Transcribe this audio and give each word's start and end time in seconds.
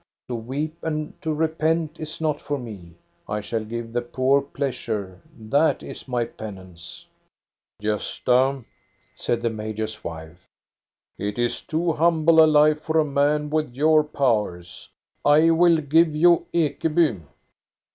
To 0.29 0.33
weep 0.33 0.75
and 0.81 1.13
to 1.21 1.31
repent 1.31 1.99
is 1.99 2.19
not 2.19 2.41
for 2.41 2.57
me. 2.57 2.95
I 3.29 3.39
shall 3.39 3.63
give 3.63 3.93
the 3.93 4.01
poor 4.01 4.41
pleasure, 4.41 5.21
that 5.37 5.83
is 5.83 6.07
my 6.07 6.25
penance." 6.25 7.05
Gosta," 7.79 8.65
said 9.15 9.43
the 9.43 9.51
major's 9.51 10.03
wife," 10.03 10.47
it 11.19 11.37
is 11.37 11.61
too 11.61 11.91
humble 11.93 12.43
a 12.43 12.47
life 12.49 12.81
for 12.81 12.97
a 12.99 13.05
man 13.05 13.51
with 13.51 13.75
your 13.75 14.03
powers. 14.03 14.89
I 15.23 15.51
will 15.51 15.77
give 15.77 16.15
you 16.15 16.47
Ekeby." 16.51 17.21